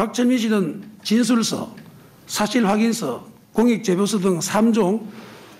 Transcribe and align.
박철민 0.00 0.38
씨는 0.38 0.82
진술서, 1.02 1.76
사실 2.26 2.66
확인서, 2.66 3.28
공익 3.52 3.84
제보서 3.84 4.18
등 4.18 4.38
3종 4.38 5.02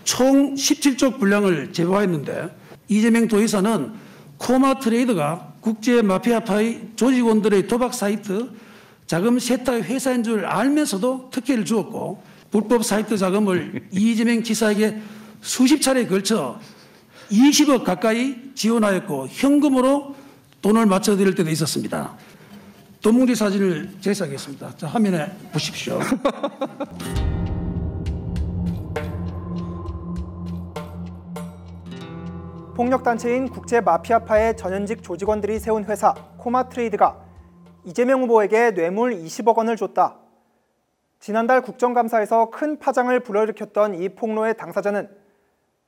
총 0.04 0.54
17쪽 0.54 1.18
분량을 1.18 1.74
제보하였는데 1.74 2.48
이재명 2.88 3.28
도의사는 3.28 3.92
코마 4.38 4.78
트레이드가 4.78 5.52
국제 5.60 6.00
마피아파의 6.00 6.92
조직원들의 6.96 7.66
도박 7.66 7.92
사이트 7.92 8.48
자금 9.06 9.38
세탁 9.38 9.82
회사인 9.82 10.22
줄 10.22 10.46
알면서도 10.46 11.28
특혜를 11.30 11.66
주었고 11.66 12.22
불법 12.50 12.82
사이트 12.82 13.18
자금을 13.18 13.88
이재명 13.92 14.42
지사에게 14.42 15.02
수십 15.42 15.82
차례에 15.82 16.06
걸쳐 16.06 16.58
20억 17.30 17.84
가까이 17.84 18.36
지원하였고 18.54 19.28
현금으로 19.28 20.14
돈을 20.62 20.86
맞춰드릴 20.86 21.34
때도 21.34 21.50
있었습니다. 21.50 22.16
도뭉리 23.02 23.34
사진을 23.34 23.98
제시하겠습니다. 24.00 24.76
자, 24.76 24.86
화면에 24.86 25.32
보십시오. 25.52 25.98
폭력단체인 32.76 33.48
국제 33.48 33.80
마피아파의 33.80 34.58
전현직 34.58 35.02
조직원들이 35.02 35.58
세운 35.58 35.84
회사 35.84 36.12
코마트레이드가 36.36 37.24
이재명 37.84 38.22
후보에게 38.22 38.72
뇌물 38.72 39.14
20억 39.14 39.56
원을 39.56 39.76
줬다. 39.76 40.18
지난달 41.20 41.62
국정감사에서 41.62 42.50
큰 42.50 42.78
파장을 42.78 43.18
불러일으켰던 43.20 43.94
이 43.94 44.10
폭로의 44.10 44.58
당사자는 44.58 45.08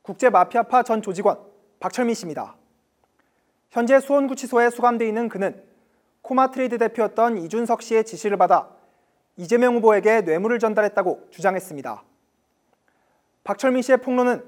국제 0.01 0.31
마피아파 0.31 0.83
전 0.83 1.03
조직원 1.03 1.39
박철민 1.79 2.15
씨입니다. 2.15 2.57
현재 3.71 4.01
수원구치소에 4.01 4.71
수감돼 4.71 5.07
있는 5.07 5.29
그는 5.29 5.63
코마트레이드 6.23 6.79
대표였던 6.79 7.39
이준석 7.39 7.83
씨의 7.83 8.05
지시를 8.05 8.37
받아 8.37 8.69
이재명 9.37 9.77
후보에게 9.77 10.23
뇌물을 10.23 10.59
전달했다고 10.59 11.29
주장했습니다. 11.31 12.03
박철민 13.45 13.83
씨의 13.83 13.99
폭로는 13.99 14.45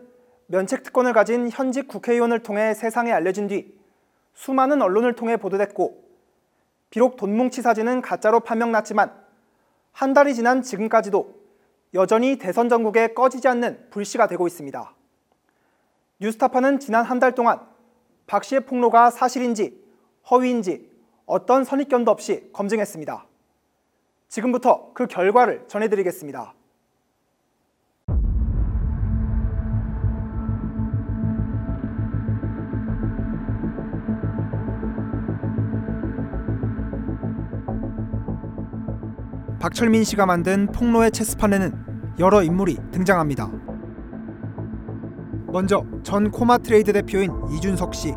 면책 0.47 0.83
특권을 0.83 1.13
가진 1.13 1.51
현직 1.51 1.89
국회의원을 1.89 2.41
통해 2.43 2.75
세상에 2.75 3.11
알려진 3.13 3.49
뒤 3.49 3.79
수많은 4.35 4.83
언론을 4.83 5.15
통해 5.15 5.37
보도됐고 5.37 6.05
비록 6.91 7.17
돈뭉치 7.17 7.63
사진은 7.63 8.03
가짜로 8.03 8.41
판명났지만 8.41 9.13
한 9.93 10.13
달이 10.13 10.35
지난 10.35 10.63
지금까지도 10.63 11.35
여전히 11.95 12.39
대선 12.39 12.69
전국에 12.69 13.15
꺼지지 13.15 13.49
않는 13.49 13.91
불씨가 13.91 14.27
되고 14.27 14.47
있습니다. 14.47 14.93
뉴스타파는 16.21 16.79
지난 16.79 17.05
한 17.05 17.19
달 17.19 17.35
동안 17.35 17.61
박 18.27 18.45
씨의 18.45 18.67
폭로가 18.67 19.11
사실인지 19.11 19.83
허위인지 20.31 20.94
어떤 21.27 21.65
선입견도 21.65 22.11
없이 22.11 22.51
검증했습니다. 22.53 23.27
지금부터 24.29 24.93
그 24.95 25.07
결과를 25.07 25.65
전해드리겠습니다. 25.69 26.55
박철민 39.61 40.05
씨가 40.05 40.27
만든 40.27 40.67
폭로의 40.67 41.11
체스판에는 41.11 42.17
여러 42.19 42.43
인물이 42.43 42.77
등장합니다. 42.91 43.51
먼저 45.47 45.87
전 46.03 46.31
코마 46.31 46.59
트레이드 46.59 46.93
대표인 46.93 47.33
이준석 47.51 47.95
씨. 47.95 48.14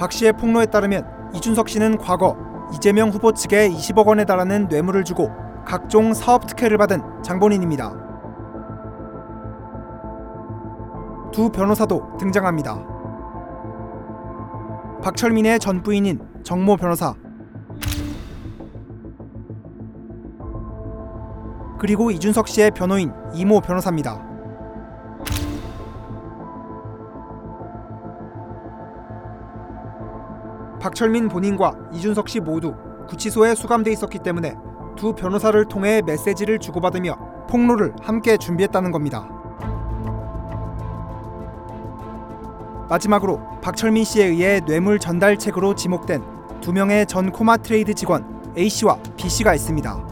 박 0.00 0.10
씨의 0.12 0.32
폭로에 0.32 0.64
따르면 0.64 1.30
이준석 1.34 1.68
씨는 1.68 1.98
과거 1.98 2.34
이재명 2.74 3.10
후보 3.10 3.34
측에 3.34 3.68
20억 3.68 4.06
원에 4.06 4.24
달하는 4.24 4.66
뇌물을 4.68 5.04
주고 5.04 5.30
각종 5.66 6.14
사업 6.14 6.46
특혜를 6.46 6.78
받은 6.78 7.22
장본인입니다. 7.22 7.92
두 11.34 11.50
변호사도 11.50 12.16
등장합니다. 12.18 12.82
박철민의 15.02 15.60
전 15.60 15.82
부인인 15.82 16.18
정모 16.44 16.78
변호사 16.78 17.12
그리고 21.78 22.10
이준석 22.10 22.48
씨의 22.48 22.70
변호인 22.70 23.12
이모 23.34 23.60
변호사입니다. 23.60 24.29
박철민 30.80 31.28
본인과 31.28 31.74
이준석 31.92 32.28
씨 32.28 32.40
모두 32.40 32.74
구치소에 33.06 33.54
수감돼 33.54 33.92
있었기 33.92 34.20
때문에 34.20 34.54
두 34.96 35.14
변호사를 35.14 35.62
통해 35.66 36.00
메시지를 36.04 36.58
주고받으며 36.58 37.46
폭로를 37.48 37.94
함께 38.00 38.36
준비했다는 38.38 38.90
겁니다. 38.90 39.28
마지막으로 42.88 43.40
박철민 43.60 44.04
씨에 44.04 44.26
의해 44.26 44.60
뇌물 44.60 44.98
전달책으로 44.98 45.74
지목된 45.74 46.22
두 46.60 46.72
명의 46.72 47.06
전 47.06 47.30
코마 47.30 47.58
트레이드 47.58 47.94
직원 47.94 48.24
A 48.56 48.68
씨와 48.68 48.98
B 49.16 49.28
씨가 49.28 49.54
있습니다. 49.54 50.08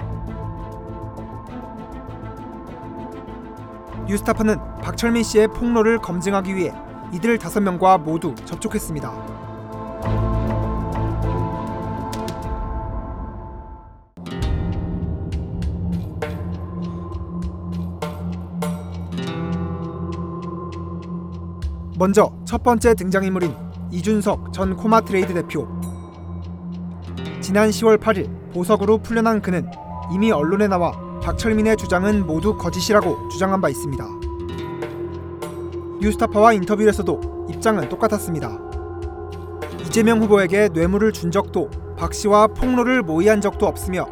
뉴스타파는 4.07 4.59
박철민 4.83 5.23
씨의 5.23 5.49
폭로를 5.49 5.99
검증하기 5.99 6.55
위해 6.55 6.73
이들 7.13 7.39
다섯 7.39 7.61
명과 7.61 7.99
모두 7.99 8.35
접촉했습니다. 8.45 9.38
먼저 21.99 22.31
첫 22.45 22.63
번째 22.63 22.95
등장인물인 22.95 23.53
이준석 23.91 24.53
전 24.53 24.77
코마트레이드 24.77 25.35
대표. 25.35 25.67
지난 27.41 27.71
10월 27.71 27.99
8일 27.99 28.53
보석으로 28.53 28.99
풀려난 28.99 29.43
그는 29.43 29.69
이미 30.15 30.31
언론에 30.31 30.69
나와 30.69 30.93
박철민의 31.21 31.77
주장은 31.77 32.25
모두 32.25 32.57
거짓이라고 32.57 33.31
주장한 33.31 33.61
바 33.61 33.69
있습니다. 33.69 34.05
뉴스타파와 36.01 36.53
인터뷰에서도 36.53 37.49
입장은 37.51 37.89
똑같았습니다. 37.89 38.57
이재명 39.81 40.23
후보에게 40.23 40.69
뇌물을 40.69 41.11
준 41.13 41.33
적도 41.33 41.69
박 41.97 42.15
씨와 42.15 42.47
폭로를 42.47 43.03
모의한 43.03 43.41
적도 43.41 43.67
없으며 43.67 44.05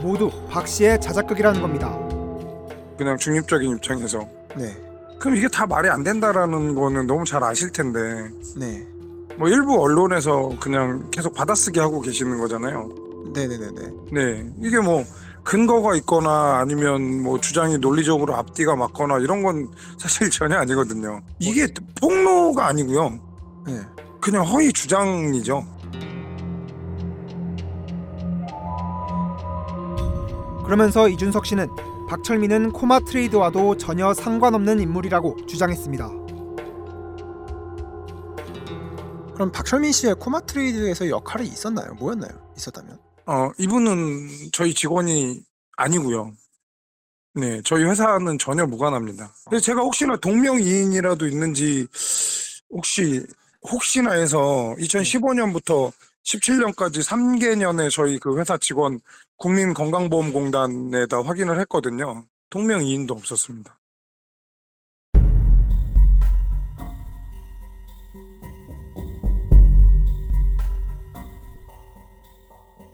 모두 0.00 0.30
박 0.48 0.68
씨의 0.68 1.00
자작극이라는 1.00 1.60
겁니다. 1.60 1.98
그냥 2.96 3.16
중립적인 3.18 3.68
입장에서 3.72 4.20
네, 4.54 4.85
그럼 5.18 5.36
이게 5.36 5.48
다 5.48 5.66
말이 5.66 5.88
안 5.88 6.02
된다라는 6.02 6.74
거는 6.74 7.06
너무 7.06 7.24
잘 7.24 7.42
아실 7.42 7.70
텐데 7.72 8.30
네, 8.56 8.86
뭐 9.36 9.48
일부 9.48 9.80
언론에서 9.80 10.50
그냥 10.60 11.08
계속 11.10 11.34
받아쓰기 11.34 11.80
하고 11.80 12.00
계시는 12.00 12.38
거잖아요. 12.38 12.88
네, 13.34 13.46
네, 13.46 13.58
네, 13.58 13.70
네. 13.74 13.92
네 14.12 14.52
이게 14.62 14.78
뭐 14.78 15.04
근거가 15.42 15.94
있거나 15.96 16.58
아니면 16.58 17.22
뭐 17.22 17.40
주장이 17.40 17.78
논리적으로 17.78 18.34
앞뒤가 18.34 18.74
맞거나 18.76 19.18
이런 19.18 19.42
건 19.42 19.70
사실 19.98 20.28
전혀 20.30 20.56
아니거든요. 20.56 21.20
이게 21.38 21.68
폭로가 22.00 22.66
아니고요. 22.66 23.18
네. 23.66 23.80
그냥 24.20 24.44
허위 24.44 24.72
주장이죠. 24.72 25.64
그러면서 30.64 31.08
이준석 31.08 31.46
씨는 31.46 31.68
박철민은 32.08 32.72
코마 32.72 33.00
트레이드와도 33.00 33.76
전혀 33.78 34.14
상관없는 34.14 34.80
인물이라고 34.80 35.46
주장했습니다. 35.46 36.08
그럼 39.34 39.52
박철민 39.52 39.92
씨의 39.92 40.14
코마 40.14 40.40
트레이드에서 40.40 41.08
역할이 41.08 41.46
있었나요? 41.48 41.94
뭐였나요? 41.94 42.30
있었다면? 42.56 42.98
어 43.26 43.50
이분은 43.58 44.28
저희 44.52 44.72
직원이 44.72 45.42
아니고요. 45.76 46.32
네, 47.34 47.60
저희 47.64 47.84
회사는 47.84 48.38
전혀 48.38 48.64
무관합니다. 48.64 49.34
근데 49.44 49.60
제가 49.60 49.82
혹시나 49.82 50.16
동명이인이라도 50.16 51.26
있는지 51.26 51.86
혹시 52.70 53.26
혹시나 53.70 54.12
해서 54.12 54.74
2015년부터 54.78 55.92
17년까지 56.26 57.02
3개년에 57.06 57.90
저희 57.90 58.18
그 58.18 58.38
회사 58.38 58.58
직원 58.58 59.00
국민건강보험공단에다 59.36 61.22
확인을 61.22 61.60
했거든요. 61.60 62.26
동명이인도 62.50 63.14
없었습니다. 63.14 63.78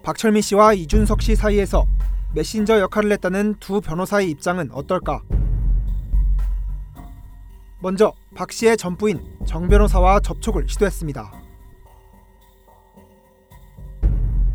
박철민 0.02 0.43
씨와 0.43 0.75
이준석 0.75 1.23
씨 1.23 1.37
사이에서 1.37 1.87
메신저 2.35 2.81
역할을 2.81 3.12
했다는 3.12 3.55
두 3.61 3.81
변호사의 3.81 4.28
입장은 4.31 4.73
어떨까? 4.73 5.23
먼저 7.81 8.12
박 8.35 8.52
씨의 8.52 8.76
전부인 8.76 9.20
정 9.46 9.69
변호사와 9.69 10.20
접촉을 10.20 10.69
시도했습니다. 10.69 11.51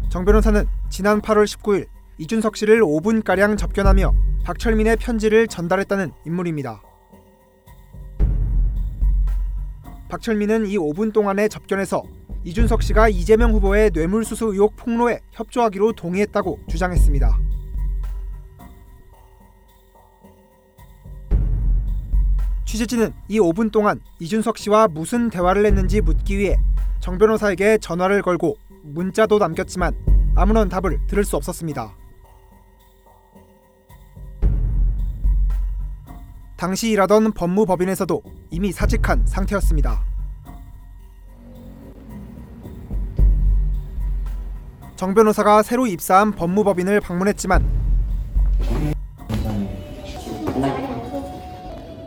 정 0.10 0.24
변호사는 0.24 0.66
지난 0.90 1.22
8월 1.22 1.44
19일 1.44 1.88
이준석 2.18 2.56
씨를 2.56 2.82
5분가량 2.82 3.58
접견하며 3.58 4.14
박철민의 4.46 4.96
편지를 4.98 5.48
전달했다는 5.48 6.14
인물입니다. 6.26 6.82
박철민은 10.08 10.68
이 10.68 10.78
5분 10.78 11.12
동안의 11.12 11.50
접견에서 11.50 12.04
이준석 12.46 12.84
씨가 12.84 13.10
이재명 13.10 13.52
후보의 13.52 13.92
뇌물수수 13.94 14.46
의혹 14.54 14.78
폭로에 14.78 15.20
협조하기로 15.34 15.92
동의했다고 15.92 16.60
주장했습니다. 16.70 17.38
취재진은 22.64 23.14
이 23.28 23.40
5분 23.40 23.74
동안 23.74 24.00
이준석 24.20 24.58
씨와 24.58 24.88
무슨 24.88 25.30
대화를 25.30 25.66
했는지 25.66 26.00
묻기 26.00 26.38
위해 26.38 26.58
정 27.02 27.18
변호사에게 27.18 27.80
전화를 27.80 28.22
걸고 28.22 28.58
문자도 28.94 29.38
남겼지만 29.38 29.94
아무런 30.36 30.70
답을 30.70 31.00
들을 31.08 31.24
수 31.24 31.36
없었습니다. 31.36 31.96
당시 36.56 36.90
일하던 36.92 37.34
법무법인에서도 37.34 38.22
이미 38.50 38.72
사직한 38.72 39.26
상태였습니다. 39.26 40.04
정 44.96 45.14
변호사가 45.14 45.62
새로 45.62 45.86
입사한 45.86 46.32
법무법인을 46.32 47.02
방문했지만 47.02 47.64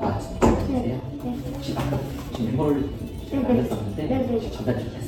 아, 0.01 0.19
됐을까요? 0.19 0.67
네네. 4.67 5.00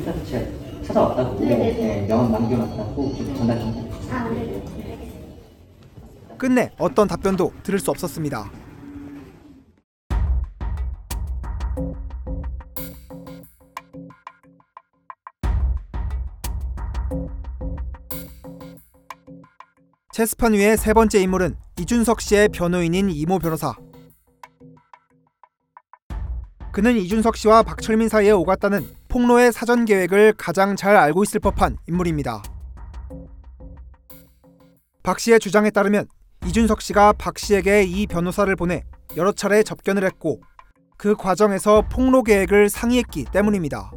일단 0.00 0.24
제가 0.24 0.46
찾아왔다고 0.86 1.38
네네. 1.40 1.72
네, 1.74 2.06
명함 2.08 2.32
남겨놨다고 2.32 3.14
좀 3.16 3.36
전달 3.36 3.60
좀 3.60 3.68
해주세요. 3.68 4.16
아, 4.16 4.28
네네. 4.30 4.60
끝내 6.38 6.70
어떤 6.78 7.06
답변도 7.06 7.52
들을 7.62 7.78
수 7.78 7.90
없었습니다. 7.90 8.50
체스판 20.12 20.54
위의 20.54 20.78
세 20.78 20.94
번째 20.94 21.20
인물은 21.20 21.56
이준석 21.78 22.22
씨의 22.22 22.48
변호인인 22.48 23.10
이모 23.10 23.38
변호사. 23.38 23.74
그는 26.72 26.96
이준석 26.96 27.36
씨와 27.36 27.64
박철민 27.64 28.08
사이에 28.08 28.30
오갔다는 28.30 28.86
폭로의 29.08 29.52
사전 29.52 29.84
계획을 29.84 30.34
가장 30.34 30.76
잘 30.76 30.96
알고 30.96 31.24
있을 31.24 31.40
법한 31.40 31.78
인물입니다. 31.88 32.42
박 35.02 35.18
씨의 35.18 35.40
주장에 35.40 35.70
따르면 35.70 36.06
이준석 36.46 36.80
씨가 36.80 37.14
박 37.14 37.38
씨에게 37.38 37.82
이 37.82 38.06
변호사를 38.06 38.54
보내 38.54 38.84
여러 39.16 39.32
차례 39.32 39.64
접견을 39.64 40.04
했고 40.04 40.40
그 40.96 41.16
과정에서 41.16 41.82
폭로 41.90 42.22
계획을 42.22 42.68
상의했기 42.68 43.26
때문입니다. 43.32 43.90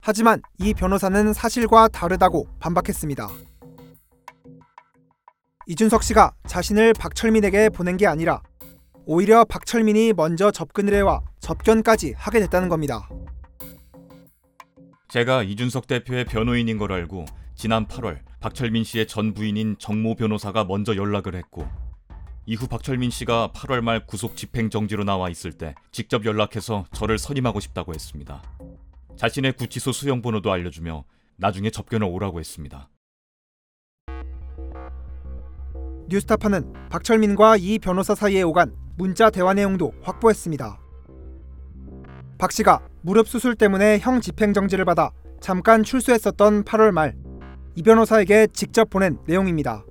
하지만 0.00 0.40
이 0.58 0.72
변호사는 0.72 1.32
사실과 1.32 1.88
다르다고 1.88 2.46
반박했습니다. 2.60 3.28
이준석 5.66 6.02
씨가 6.02 6.32
자신을 6.46 6.92
박철민에게 6.94 7.70
보낸 7.70 7.96
게 7.96 8.06
아니라 8.06 8.42
오히려 9.04 9.44
박철민이 9.44 10.12
먼저 10.12 10.50
접근을 10.50 10.94
해와 10.94 11.22
접견까지 11.40 12.14
하게 12.16 12.40
됐다는 12.40 12.68
겁니다. 12.68 13.08
제가 15.08 15.42
이준석 15.42 15.86
대표의 15.86 16.24
변호인인 16.24 16.78
걸 16.78 16.92
알고 16.92 17.24
지난 17.54 17.86
8월 17.86 18.20
박철민 18.40 18.84
씨의 18.84 19.06
전 19.06 19.34
부인인 19.34 19.76
정모 19.78 20.14
변호사가 20.16 20.64
먼저 20.64 20.96
연락을 20.96 21.34
했고 21.34 21.68
이후 22.46 22.66
박철민 22.66 23.10
씨가 23.10 23.52
8월 23.54 23.82
말 23.82 24.06
구속 24.06 24.36
집행 24.36 24.70
정지로 24.70 25.04
나와 25.04 25.28
있을 25.28 25.52
때 25.52 25.74
직접 25.92 26.24
연락해서 26.24 26.86
저를 26.92 27.18
선임하고 27.18 27.60
싶다고 27.60 27.92
했습니다. 27.92 28.42
자신의 29.16 29.52
구치소 29.52 29.92
수용 29.92 30.22
번호도 30.22 30.50
알려주며 30.50 31.04
나중에 31.36 31.70
접견을 31.70 32.06
오라고 32.08 32.40
했습니다. 32.40 32.88
뉴스타파는 36.08 36.88
박철민과 36.88 37.58
이 37.58 37.78
변호사 37.78 38.14
사이에 38.14 38.42
오간 38.42 38.81
문자 38.96 39.30
대화 39.30 39.54
내용도 39.54 39.92
확보했습니다. 40.02 40.78
박 42.38 42.52
씨가 42.52 42.80
무릎 43.02 43.28
수술 43.28 43.54
때문에 43.54 43.98
형 44.00 44.20
집행 44.20 44.52
정지를 44.52 44.84
받아 44.84 45.10
잠깐 45.40 45.82
출소했었던 45.82 46.64
8월 46.64 46.90
말 46.92 47.14
이 47.74 47.82
변호사에게 47.82 48.48
직접 48.52 48.90
보낸 48.90 49.16
내용입니다. 49.26 49.82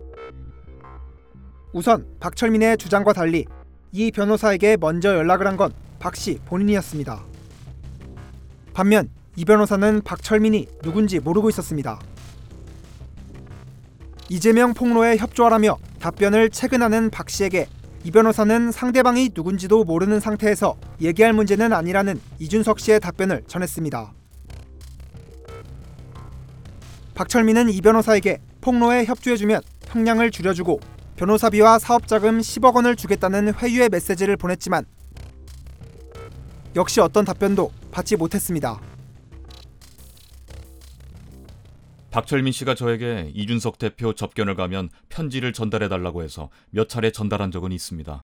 우선 1.73 2.05
박철민의 2.19 2.77
주장과 2.77 3.11
달리 3.13 3.45
이 3.91 4.11
변호사에게 4.11 4.77
먼저 4.79 5.15
연락을 5.15 5.47
한 5.47 5.57
건 5.57 5.73
박 5.99 6.15
씨 6.15 6.39
본인이었습니다. 6.45 7.23
반면 8.73 9.09
이 9.35 9.45
변호사는 9.45 10.01
박철민이 10.03 10.67
누군지 10.83 11.19
모르고 11.19 11.49
있었습니다. 11.49 11.99
이재명 14.29 14.73
폭로에 14.75 15.17
협조하라며 15.17 15.77
답변을 15.99 16.51
체근하는 16.51 17.09
박 17.09 17.29
씨에게 17.31 17.67
이 18.03 18.09
변호사는 18.09 18.71
상대방이 18.71 19.29
누군지도 19.35 19.83
모르는 19.83 20.19
상태에서 20.19 20.75
얘기할 21.01 21.33
문제는 21.33 21.71
아니라는 21.71 22.19
이준석 22.39 22.79
씨의 22.79 22.99
답변을 22.99 23.43
전했습니다. 23.47 24.13
박철민은 27.13 27.69
이 27.69 27.79
변호사에게 27.81 28.39
폭로에 28.61 29.05
협조해주면 29.05 29.61
형량을 29.87 30.31
줄여주고 30.31 30.79
변호사비와 31.15 31.77
사업자금 31.77 32.39
10억 32.39 32.73
원을 32.73 32.95
주겠다는 32.95 33.53
회유의 33.53 33.89
메시지를 33.89 34.37
보냈지만 34.37 34.85
역시 36.75 37.01
어떤 37.01 37.23
답변도 37.25 37.69
받지 37.91 38.15
못했습니다. 38.15 38.79
박철민 42.11 42.51
씨가 42.51 42.75
저에게 42.75 43.31
이준석 43.33 43.77
대표 43.77 44.13
접견을 44.13 44.55
가면 44.55 44.89
편지를 45.07 45.53
전달해 45.53 45.87
달라고 45.87 46.23
해서 46.23 46.49
몇 46.69 46.89
차례 46.89 47.09
전달한 47.09 47.51
적은 47.51 47.71
있습니다. 47.71 48.21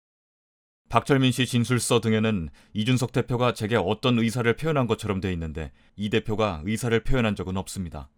박철민 0.88 1.32
씨 1.32 1.48
진술서 1.48 2.00
등에는 2.00 2.50
이준석 2.74 3.12
대표가 3.12 3.54
제게 3.54 3.76
어떤 3.76 4.20
의사를 4.20 4.56
표현한 4.56 4.86
것처럼 4.86 5.20
돼 5.20 5.34
있는데 5.34 5.72
이 5.96 6.12
대표가 6.12 6.62
의사를 6.64 6.98
표현한 7.04 7.36
적은 7.36 7.58
없습니다. 7.58 8.10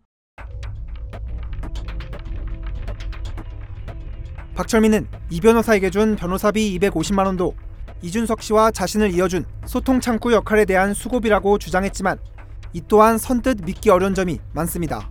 박철민은 4.56 5.08
이 5.30 5.40
변호사에게 5.40 5.92
준 5.92 6.18
변호사비 6.18 6.78
250만 6.78 7.26
원도 7.26 7.56
이준석 8.02 8.42
씨와 8.42 8.72
자신을 8.72 9.14
이어준 9.14 9.46
소통 9.66 10.02
창구 10.02 10.34
역할에 10.34 10.66
대한 10.66 10.94
수고비라고 10.94 11.58
주장했지만 11.58 12.20
이 12.74 12.82
또한 12.90 13.18
선뜻 13.18 13.64
믿기 13.64 13.90
어려운 13.90 14.14
점이 14.14 14.40
많습니다. 14.52 15.10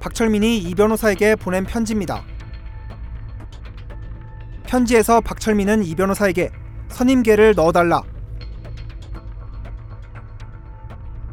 박철민이 0.00 0.58
이 0.58 0.74
변호사에게 0.74 1.36
보낸 1.36 1.64
편지입니다. 1.64 2.24
편지에서 4.66 5.20
박철민은 5.20 5.84
이 5.84 5.94
변호사에게 5.94 6.50
선임계를 6.88 7.54
넣어달라. 7.54 8.02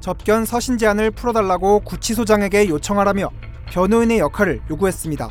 접견 0.01 0.45
서신 0.45 0.77
제한을 0.77 1.11
풀어달라고 1.11 1.81
구치소장에게 1.81 2.67
요청하라며 2.69 3.29
변호인의 3.71 4.19
역할을 4.19 4.61
요구했습니다. 4.69 5.29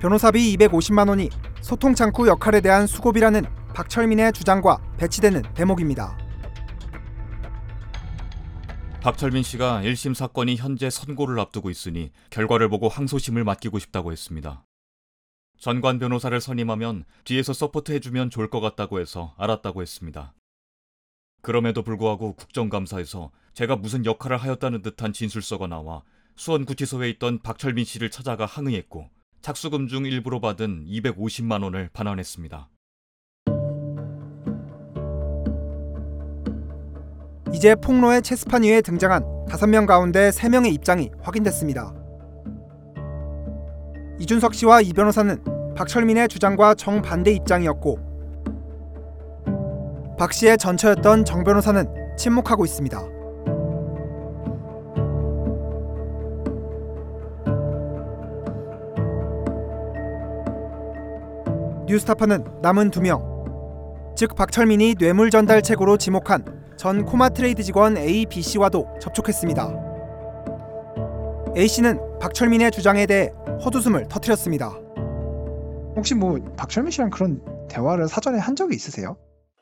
변호사비 0.00 0.56
250만 0.56 1.08
원이 1.08 1.30
소통 1.60 1.94
창구 1.94 2.28
역할에 2.28 2.60
대한 2.60 2.86
수고비라는 2.86 3.44
박철민의 3.74 4.32
주장과 4.32 4.78
배치되는 4.98 5.42
대목입니다. 5.54 6.23
박철민 9.04 9.42
씨가 9.42 9.82
1심 9.82 10.14
사건이 10.14 10.56
현재 10.56 10.88
선고를 10.88 11.38
앞두고 11.38 11.68
있으니 11.68 12.10
결과를 12.30 12.70
보고 12.70 12.88
항소심을 12.88 13.44
맡기고 13.44 13.78
싶다고 13.78 14.12
했습니다. 14.12 14.64
전관 15.58 15.98
변호사를 15.98 16.40
선임하면 16.40 17.04
뒤에서 17.24 17.52
서포트해주면 17.52 18.30
좋을 18.30 18.48
것 18.48 18.60
같다고 18.60 19.00
해서 19.00 19.34
알았다고 19.36 19.82
했습니다. 19.82 20.32
그럼에도 21.42 21.82
불구하고 21.82 22.32
국정감사에서 22.32 23.30
제가 23.52 23.76
무슨 23.76 24.06
역할을 24.06 24.38
하였다는 24.38 24.80
듯한 24.80 25.12
진술서가 25.12 25.66
나와 25.66 26.02
수원구치소에 26.36 27.10
있던 27.10 27.42
박철민 27.42 27.84
씨를 27.84 28.10
찾아가 28.10 28.46
항의했고 28.46 29.10
착수금 29.42 29.86
중 29.86 30.06
일부로 30.06 30.40
받은 30.40 30.86
250만 30.86 31.62
원을 31.62 31.90
반환했습니다. 31.92 32.70
이제 37.54 37.76
폭로의 37.76 38.20
체스판 38.20 38.64
위에 38.64 38.80
등장한 38.80 39.22
5명 39.48 39.86
가운데 39.86 40.30
3명의 40.30 40.72
입장이 40.72 41.12
확인됐습니다. 41.22 41.94
이준석 44.18 44.54
씨와 44.54 44.80
이 44.80 44.92
변호사는 44.92 45.74
박철민의 45.76 46.26
주장과 46.26 46.74
정반대 46.74 47.30
입장이었고 47.30 47.98
박 50.18 50.32
씨의 50.32 50.58
전처였던 50.58 51.24
정 51.24 51.44
변호사는 51.44 52.16
침묵하고 52.16 52.64
있습니다. 52.64 53.00
뉴스타파는 61.86 62.44
남은 62.62 62.90
두 62.90 63.00
명, 63.00 63.22
즉 64.16 64.34
박철민이 64.34 64.96
뇌물 64.96 65.30
전달 65.30 65.62
책으로 65.62 65.96
지목한 65.98 66.63
전 66.84 67.06
코마 67.06 67.30
트레이드 67.30 67.62
직원 67.62 67.96
A, 67.96 68.26
B 68.26 68.42
씨와도 68.42 68.98
접촉했습니다. 69.00 69.70
A 71.56 71.66
씨는 71.66 72.18
박철민의 72.18 72.72
주장에 72.72 73.06
대해 73.06 73.32
헛웃음을 73.64 74.06
터뜨렸습니다. 74.08 74.68
혹시 75.96 76.14
뭐 76.14 76.38
박철민 76.58 76.90
씨랑 76.90 77.08
그런 77.08 77.40
대화를 77.70 78.06
사전에 78.06 78.38
한 78.38 78.54
적이 78.54 78.76
있으세요? 78.76 79.16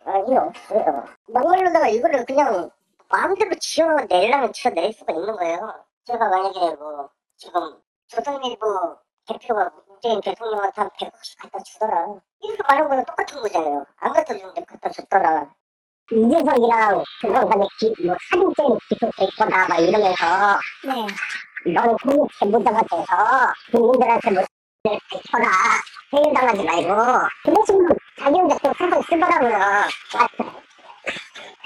아니 0.04 0.36
없어요. 0.36 1.04
막말로다가 1.28 1.86
이거를 1.90 2.24
그냥 2.24 2.68
마음대로 3.08 3.54
지어 3.60 3.86
내려면 4.08 4.52
지어 4.52 4.72
낼 4.72 4.92
수가 4.92 5.12
있는 5.12 5.36
거예요. 5.36 5.74
제가 6.02 6.28
만약에 6.28 6.58
뭐 6.74 7.08
지금 7.36 7.78
조선일보 8.08 8.96
대표가 9.28 9.70
문재인 9.86 10.20
대통령한테 10.20 10.80
한 10.80 10.90
100억씩 10.90 11.38
갖다 11.38 11.60
주더라. 11.60 12.16
이렇게 12.42 12.62
말한 12.68 12.88
거랑 12.88 13.04
똑같은 13.04 13.40
거잖아요. 13.40 13.86
안 13.98 14.12
갖다 14.12 14.36
주는데 14.36 14.64
갖다 14.64 14.90
줬더라. 14.90 15.54
이재석이랑 16.12 17.02
그런 17.22 17.48
간에 17.48 17.66
기, 17.78 17.92
뭐 18.04 18.14
사진증 18.28 18.78
기록돼 18.88 19.24
있거나 19.24 19.66
막 19.66 19.78
이러면서 19.78 20.58
네. 20.84 21.72
너는 21.72 21.96
국민 22.02 22.26
제보자가 22.38 22.82
돼서 22.82 23.52
국민들한테 23.70 24.30
뭐 24.30 24.44
밝혀라 24.84 25.48
회유당하지 26.12 26.64
말고 26.64 27.28
그런 27.44 27.64
식으로 27.64 27.88
자기 28.18 28.36
혼자 28.36 28.58
또 28.58 28.72
사서 28.76 29.02
쓰더라고요. 29.02 29.58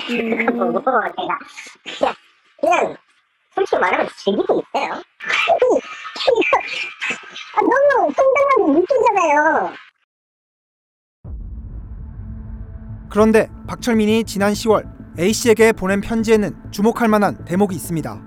그거 0.07 0.65
보고 0.71 0.81
제가 0.81 1.39
그냥, 1.99 2.15
그냥 2.61 2.97
솔직히 3.55 3.79
말하면 3.81 4.09
즐기고 4.17 4.63
있어요. 4.63 4.93
아니, 4.93 5.03
이거 6.39 6.57
아, 7.55 7.61
너무 7.63 8.13
황당하게 8.15 8.79
웃기잖아요. 8.79 9.73
그런데 13.09 13.49
박철민이 13.67 14.25
지난 14.25 14.53
10월 14.53 14.85
A 15.19 15.33
씨에게 15.33 15.73
보낸 15.73 16.01
편지에는 16.01 16.55
주목할 16.71 17.09
만한 17.09 17.45
대목이 17.45 17.75
있습니다. 17.75 18.23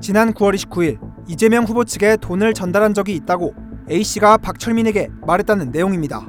지난 0.00 0.32
9월 0.32 0.54
29일 0.54 0.98
이재명 1.28 1.64
후보 1.64 1.84
측에 1.84 2.16
돈을 2.16 2.54
전달한 2.54 2.92
적이 2.92 3.14
있다고 3.16 3.54
A 3.90 4.02
씨가 4.02 4.38
박철민에게 4.38 5.10
말했다는 5.26 5.70
내용입니다. 5.70 6.26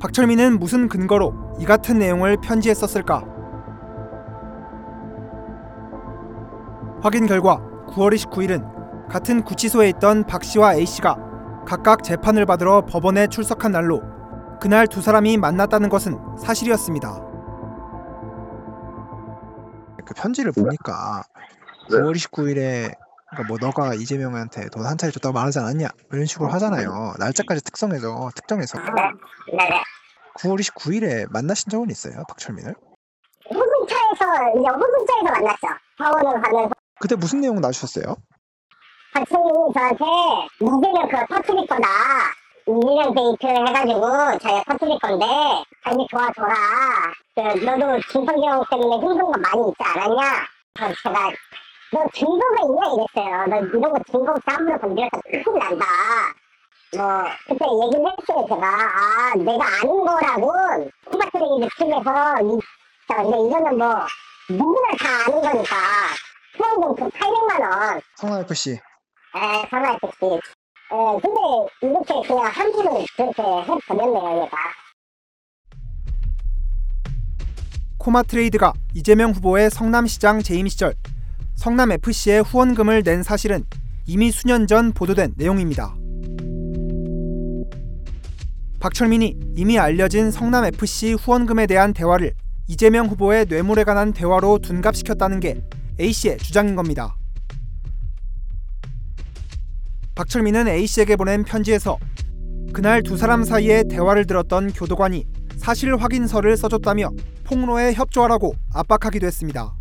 박철민은 0.00 0.58
무슨 0.58 0.88
근거로 0.88 1.56
이 1.60 1.64
같은 1.64 1.98
내용을 1.98 2.36
편지에 2.42 2.74
썼을까? 2.74 3.24
확인 7.00 7.26
결과 7.26 7.58
9월 7.88 8.14
29일은 8.14 9.08
같은 9.08 9.42
구치소에 9.42 9.90
있던 9.90 10.24
박 10.24 10.42
씨와 10.42 10.74
A 10.76 10.86
씨가 10.86 11.23
각각 11.66 12.02
재판을 12.02 12.46
받으러 12.46 12.84
법원에 12.84 13.26
출석한 13.28 13.72
날로 13.72 14.02
그날 14.60 14.86
두 14.86 15.00
사람이 15.00 15.36
만났다는 15.38 15.88
것은 15.88 16.18
사실이었습니다. 16.38 17.20
그 20.06 20.14
편지를 20.14 20.52
보니까 20.52 21.22
9월 21.90 22.12
29일에 22.14 22.94
그러니까 23.30 23.48
뭐 23.48 23.56
너가 23.60 23.94
이재명한테 23.94 24.68
돈 24.68 24.84
한 24.84 24.98
차례 24.98 25.10
줬다고 25.12 25.32
말하지 25.32 25.58
않았냐 25.60 25.88
이런 26.12 26.26
식으로 26.26 26.48
하잖아요. 26.50 27.14
날짜까지 27.18 27.62
특성해서 27.64 28.30
특정해서 28.34 28.78
네네. 28.78 29.82
9월 30.38 30.58
29일에 30.60 31.30
만나신 31.32 31.70
적은 31.70 31.90
있어요, 31.90 32.22
박철민을? 32.28 32.74
호승차에서, 33.50 34.58
이제 34.58 34.68
호승차에서 34.68 35.24
만났죠. 35.32 35.66
병원을 35.98 36.42
가면서 36.42 36.70
그때 37.00 37.14
무슨 37.16 37.40
내용 37.40 37.60
나주셨어요? 37.60 38.16
박승민이 39.14 39.72
저한테 39.72 40.04
이재명 40.60 41.08
그거 41.08 41.24
터트릴 41.28 41.66
거다. 41.68 41.88
1년 42.66 43.14
데이트를 43.14 43.68
해가지고 43.68 44.38
자기가 44.38 44.64
터트릴 44.66 44.98
건데 44.98 45.24
자기 45.84 46.06
도와줘라. 46.10 46.54
그 47.36 47.40
너도 47.64 48.00
김성경 48.10 48.64
때문에 48.68 48.96
힘든 48.96 49.24
거 49.24 49.32
많이 49.38 49.68
있지 49.68 49.82
않았냐? 49.84 50.46
그래서 50.74 50.94
제가 51.04 51.30
너 51.92 52.04
증거가 52.12 52.56
있냐 52.64 52.82
이랬어요. 52.90 53.46
너 53.46 53.56
이런 53.66 53.92
거 53.92 53.98
증거 54.10 54.32
없이 54.32 54.42
함부로 54.46 54.78
건드렸다 54.80 55.20
큰일 55.22 55.58
난다. 55.60 55.86
뭐 56.96 57.24
그때 57.46 57.64
얘기를 57.84 58.12
했어요 58.18 58.46
제가 58.48 58.66
아 58.66 59.34
내가 59.36 59.64
아는 59.64 60.04
거라고 60.04 60.52
코마트레이드 61.06 61.68
측에서 61.76 62.40
이, 62.42 62.58
자, 63.08 63.22
근데 63.22 63.36
이거는 63.46 63.78
뭐 63.78 64.06
누구나 64.48 64.88
다 64.98 65.08
아는 65.26 65.40
거니까 65.40 65.76
후원금 66.56 66.94
그 66.96 67.08
800만 67.16 67.60
원 67.60 68.00
성남 68.16 68.40
FC. 68.42 68.78
에, 69.36 69.68
전화 69.68 69.98
택시. 70.00 70.24
에, 70.24 70.38
근데 71.20 71.40
이렇게 71.82 72.28
그냥 72.28 72.46
한 72.46 72.72
분을 72.72 73.04
그렇게 73.16 73.42
해버렸네요, 73.42 74.42
얘가. 74.44 74.56
코마 77.98 78.22
트레이드가 78.22 78.74
이재명 78.94 79.32
후보의 79.32 79.70
성남시장 79.70 80.42
재임 80.42 80.68
시절 80.68 80.94
성남 81.56 81.90
FC에 81.92 82.40
후원금을 82.40 83.02
낸 83.02 83.22
사실은 83.22 83.64
이미 84.06 84.30
수년 84.30 84.66
전 84.66 84.92
보도된 84.92 85.34
내용입니다. 85.36 85.94
박철민이 88.78 89.38
이미 89.56 89.78
알려진 89.78 90.30
성남 90.30 90.66
FC 90.66 91.14
후원금에 91.14 91.66
대한 91.66 91.94
대화를 91.94 92.34
이재명 92.66 93.06
후보의 93.06 93.46
뇌물에 93.48 93.84
관한 93.84 94.12
대화로 94.12 94.58
둔갑시켰다는 94.58 95.40
게 95.40 95.62
A 95.98 96.12
씨의 96.12 96.38
주장인 96.38 96.76
겁니다. 96.76 97.16
박철민은 100.14 100.68
A 100.68 100.86
씨에게 100.86 101.16
보낸 101.16 101.42
편지에서 101.42 101.98
그날 102.72 103.02
두 103.02 103.16
사람 103.16 103.42
사이의 103.42 103.84
대화를 103.88 104.26
들었던 104.26 104.72
교도관이 104.72 105.24
사실 105.56 105.96
확인서를 105.96 106.56
써줬다며 106.56 107.10
폭로에 107.44 107.92
협조하라고 107.94 108.54
압박하기도 108.74 109.26
했습니다. 109.26 109.74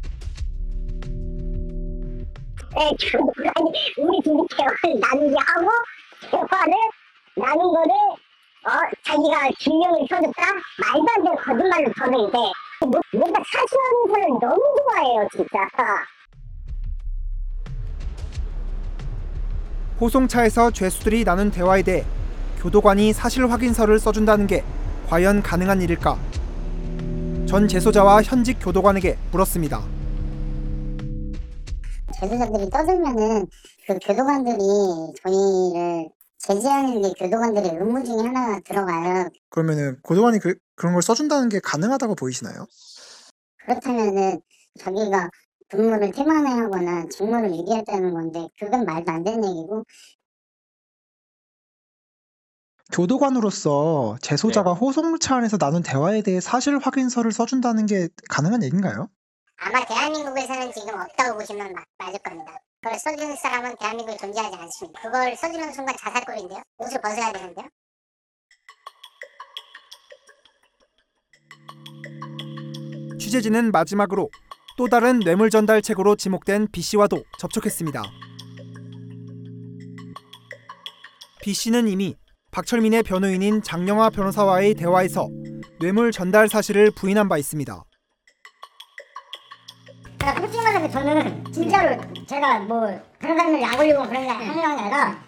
에, 2.75 2.79
아니, 2.79 3.71
우리 3.97 4.21
둘이 4.23 4.47
대화를 4.57 4.99
나눈 7.35 7.73
거를, 7.73 7.93
어, 8.65 8.69
자기가 9.03 9.49
증명을 9.59 10.07
써줬다? 10.09 10.41
말도 10.79 11.07
안 11.13 11.23
되는 11.23 11.35
거짓말로 11.35 11.93
저는데, 11.99 12.37
뭐, 12.81 13.01
뭔가 13.13 13.41
사실하는 13.45 13.97
사람 14.09 14.39
너무 14.39 14.61
좋아해요, 14.79 15.27
진짜. 15.31 15.59
호송차에서 19.99 20.71
죄수들이 20.71 21.23
나눈 21.23 21.51
대화에 21.51 21.83
대해 21.83 22.05
교도관이 22.59 23.13
사실 23.13 23.49
확인서를 23.49 23.99
써준다는 23.99 24.47
게 24.47 24.63
과연 25.07 25.41
가능한 25.43 25.81
일일까? 25.81 26.17
전 27.47 27.67
재소자와 27.67 28.23
현직 28.23 28.57
교도관에게 28.59 29.17
물었습니다. 29.31 29.83
제소자들이 32.19 32.69
떠들면은, 32.69 33.47
그 33.85 33.99
교도관들이 34.01 34.57
저희를 35.21 36.09
제지하는 36.37 37.01
게 37.01 37.13
교도관들의 37.17 37.77
의무 37.79 38.03
중에 38.03 38.27
하나가 38.27 38.59
들어가요. 38.61 39.29
그러면은 39.49 39.97
고도관이 40.01 40.39
그, 40.39 40.55
그런 40.75 40.93
걸 40.93 41.01
써준다는 41.01 41.49
게 41.49 41.59
가능하다고 41.59 42.15
보이시나요? 42.15 42.65
그렇다면은 43.65 44.41
자기가 44.79 45.29
근무를 45.73 46.11
태만하거나 46.11 47.07
직무를 47.09 47.49
유기했다는 47.55 48.13
건데 48.13 48.47
그건 48.59 48.85
말도 48.85 49.11
안 49.11 49.23
되는 49.23 49.43
얘기고 49.43 49.83
교도관으로서 52.91 54.17
재소자가 54.21 54.73
호송차 54.73 55.37
안에서 55.37 55.57
나눈 55.57 55.81
대화에 55.81 56.21
대해 56.21 56.39
사실 56.39 56.77
확인서를 56.77 57.31
써준다는 57.31 57.87
게 57.87 58.07
가능한 58.29 58.61
얘기인가요? 58.63 59.09
아마 59.57 59.83
대한민국에서는 59.83 60.71
지금 60.73 60.93
없다고 60.99 61.39
보시면 61.39 61.73
마- 61.73 61.83
맞을 61.97 62.19
겁니다. 62.19 62.55
그걸 62.81 62.99
써주는 62.99 63.35
사람은 63.37 63.75
대한민국에 63.79 64.17
존재하지 64.17 64.55
않습니다. 64.57 65.01
그걸 65.01 65.35
써주는 65.35 65.71
순간 65.73 65.95
자살골인데요. 65.97 66.61
옷을 66.77 67.01
벗어야 67.01 67.31
되는데요. 67.31 67.65
취재진은 73.19 73.71
마지막으로 73.71 74.29
또 74.75 74.87
다른 74.87 75.19
뇌물 75.19 75.49
전달 75.49 75.81
책으로 75.81 76.15
지목된 76.15 76.67
B 76.71 76.81
씨와도 76.81 77.23
접촉했습니다. 77.37 78.01
B 81.41 81.53
씨는 81.53 81.87
이미 81.87 82.15
박철민의 82.51 83.03
변호인인 83.03 83.61
장영화 83.61 84.09
변호사와의 84.09 84.75
대화에서 84.75 85.27
뇌물 85.79 86.11
전달 86.11 86.47
사실을 86.47 86.91
부인한 86.91 87.27
바 87.29 87.37
있습니다. 87.37 87.83
자, 90.19 90.35
솔직히 90.39 90.63
말하면 90.63 90.89
저는 90.89 91.51
진짜로 91.51 92.01
제가 92.25 92.59
뭐 92.61 92.87
변호사님을 93.19 93.61
약 93.61 93.79
올리고 93.79 94.03
그런 94.07 94.23
게 94.23 94.29
하는 94.29 94.53
게 94.55 94.61
아니라 94.61 95.23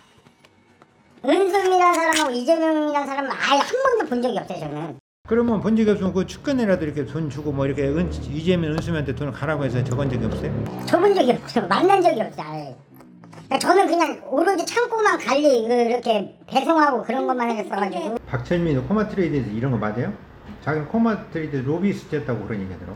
은솔이라는 1.25 1.93
사람하고 1.93 2.31
이재명이라는 2.31 3.07
사람은 3.07 3.31
아예 3.31 3.59
한 3.59 3.83
번도 3.83 4.05
본 4.07 4.21
적이 4.21 4.39
없어요 4.39 4.59
저는 4.59 4.99
그러면 5.27 5.59
본 5.59 5.75
적이 5.75 5.91
없으면 5.91 6.13
그 6.13 6.25
측근이라도 6.27 6.85
이렇게 6.85 7.03
돈 7.05 7.29
주고 7.29 7.51
뭐 7.51 7.65
이렇게 7.65 7.87
은, 7.87 8.11
이재명 8.13 8.71
은수미한테 8.73 9.15
돈을 9.15 9.33
가라고 9.33 9.65
해서 9.65 9.83
적은 9.83 10.09
적이 10.09 10.25
없어요? 10.25 10.85
줘본 10.85 11.15
적이 11.15 11.31
없어요. 11.31 11.67
만난 11.67 12.01
적이 12.01 12.21
없어요. 12.21 12.75
그러니까 13.31 13.59
저는 13.59 13.87
그냥 13.87 14.21
오로지 14.29 14.65
창고만 14.65 15.17
관리 15.19 15.67
그 15.67 15.73
이렇게 15.73 16.35
배송하고 16.47 17.03
그런 17.03 17.25
것만 17.25 17.51
했어가지고 17.57 18.17
박철민이 18.27 18.87
코마 18.87 19.07
트레이드에서 19.07 19.49
이런 19.49 19.71
거 19.71 19.77
맞아요? 19.77 20.13
자기는 20.63 20.87
코마 20.89 21.29
트레이드 21.31 21.57
로비스트였다고 21.57 22.45
그런 22.45 22.61
얘기가 22.61 22.77
들어. 22.79 22.93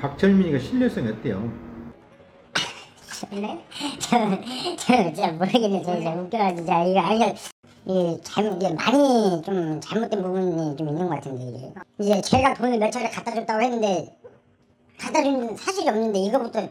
박철민이가 0.00 0.58
신뢰성이 0.58 1.08
어때요? 1.08 1.52
네? 3.30 3.64
저는 4.00 4.42
저는 4.76 5.14
진짜 5.14 5.32
모르겠네. 5.32 5.82
저 5.84 5.94
진짜 5.94 6.10
웃겨가지고 6.12 6.56
진짜 6.56 6.82
이거 6.84 7.00
아니 7.00 7.34
이 7.84 8.18
잘못 8.22 8.56
이게 8.62 8.72
많이 8.74 9.42
좀 9.44 9.80
잘못된 9.80 10.22
부분이 10.22 10.76
좀 10.76 10.88
있는 10.88 11.08
것 11.08 11.16
같은데 11.16 11.44
이게. 11.44 11.72
이제 11.98 12.20
제가 12.20 12.54
돈을 12.54 12.78
몇 12.78 12.90
차례 12.90 13.10
갖다 13.10 13.34
줬다고 13.34 13.60
했는데 13.62 14.16
갖다 14.98 15.22
준 15.22 15.56
사실이 15.56 15.88
없는데 15.88 16.18
이거부터. 16.20 16.68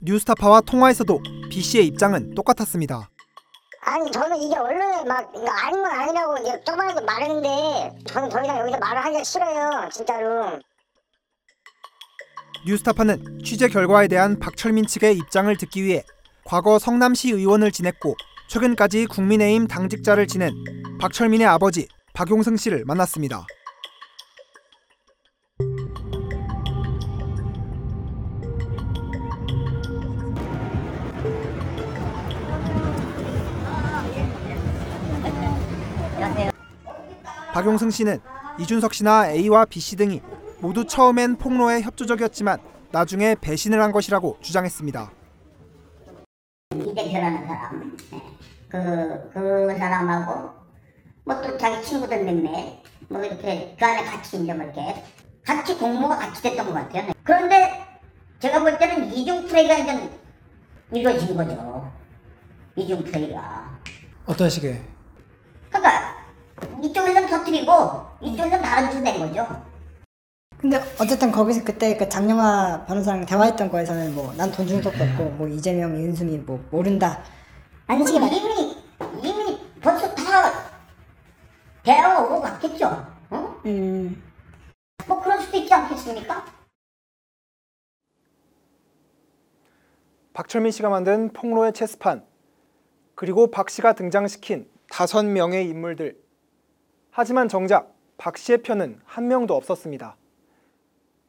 뉴스타파와 0.00 0.62
통화에서도 0.62 1.20
B 1.50 1.60
씨의 1.60 1.86
입장은 1.88 2.34
똑같았습니다. 2.34 3.08
아니 3.84 4.10
저는 4.10 4.40
이게 4.40 4.56
언론에 4.56 5.04
막 5.04 5.30
이거 5.36 5.48
아닌 5.50 5.82
건 5.82 5.92
아니라고 5.92 6.38
이제 6.38 6.60
저번에도 6.64 7.04
말했는데 7.04 8.04
저는 8.06 8.28
더 8.30 8.42
이상 8.42 8.58
여기서 8.60 8.78
말을 8.78 9.04
하기가 9.04 9.24
싫어요 9.24 9.88
진짜로. 9.92 10.58
뉴스타파는 12.66 13.40
취재 13.44 13.68
결과에 13.68 14.08
대한 14.08 14.38
박철민 14.38 14.86
측의 14.86 15.16
입장을 15.18 15.54
듣기 15.56 15.82
위해 15.82 16.04
과거 16.44 16.78
성남시 16.78 17.30
의원을 17.30 17.70
지냈고 17.70 18.14
최근까지 18.48 19.06
국민의힘 19.06 19.68
당직자를 19.68 20.26
지낸 20.26 20.52
박철민의 21.00 21.46
아버지 21.46 21.88
박용승 22.12 22.56
씨를 22.56 22.84
만났습니다. 22.84 23.46
박용승 37.54 37.90
씨는 37.90 38.18
이준석 38.58 38.94
씨나 38.94 39.30
A와 39.30 39.64
B 39.66 39.78
씨 39.80 39.96
등이 39.96 40.20
모두 40.60 40.86
처음엔 40.86 41.36
폭로에 41.36 41.82
협조적이었지만 41.82 42.58
나중에 42.92 43.36
배신을 43.40 43.82
한 43.82 43.92
것이라고 43.92 44.38
주장했습니다. 44.40 45.21
이대표라는 46.80 47.46
사람. 47.46 47.96
그, 48.68 49.30
그 49.32 49.76
사람하고 49.78 50.50
뭐 51.24 51.40
또 51.42 51.56
자기 51.58 51.82
친구들 51.84 52.24
몇몇 52.24 52.82
뭐 53.08 53.22
이렇게 53.22 53.76
그 53.78 53.84
안에 53.84 54.04
같이 54.04 54.42
이제 54.42 54.52
뭐 54.54 54.64
이렇게 54.64 55.04
같이 55.44 55.76
공모가 55.76 56.16
같이 56.16 56.42
됐던 56.42 56.66
것 56.66 56.72
같아요. 56.72 57.12
그런데 57.22 57.84
제가 58.40 58.60
볼 58.60 58.76
때는 58.78 59.12
이중 59.12 59.46
플레이가 59.46 59.76
이제 59.78 60.10
이루어진 60.92 61.36
거죠. 61.36 61.92
이중 62.76 63.04
플레이가. 63.04 63.70
어떤 64.26 64.48
식의? 64.48 64.82
그러니까 65.68 66.16
이쪽에서는 66.82 67.28
터뜨리고 67.28 67.72
이쪽에서는 68.20 68.62
다른 68.62 68.88
짓을 68.90 69.02
낸 69.02 69.18
거죠 69.18 69.46
근데 70.62 70.78
어쨌든 71.00 71.32
거기서 71.32 71.64
그때 71.64 71.96
그 71.96 72.08
장영화 72.08 72.84
변호사랑 72.86 73.26
대화했던 73.26 73.68
거에서는 73.68 74.14
뭐 74.14 74.32
난 74.36 74.50
돈 74.52 74.64
준 74.66 74.80
적도 74.80 75.02
없고 75.02 75.24
뭐 75.30 75.48
이재명, 75.48 75.96
윤수미 75.96 76.38
뭐 76.38 76.64
모른다. 76.70 77.20
아니 77.88 78.04
이미 78.08 78.76
이미 79.24 79.58
벌써 79.80 80.14
다 80.14 80.22
대화가 81.82 82.22
오고 82.22 82.40
갔겠죠 82.42 82.86
어? 83.30 83.60
음. 83.66 84.22
뭐 85.08 85.20
그럴 85.20 85.40
수도 85.40 85.56
있지 85.56 85.74
않겠습니까? 85.74 86.44
박철민 90.32 90.70
씨가 90.70 90.88
만든 90.88 91.32
폭로의 91.32 91.72
체스판 91.72 92.24
그리고 93.16 93.50
박 93.50 93.68
씨가 93.68 93.94
등장시킨 93.94 94.70
다섯 94.90 95.24
명의 95.24 95.68
인물들. 95.68 96.16
하지만 97.10 97.48
정작 97.48 97.94
박 98.16 98.38
씨의 98.38 98.62
편은 98.62 99.00
한 99.04 99.26
명도 99.28 99.54
없었습니다. 99.56 100.16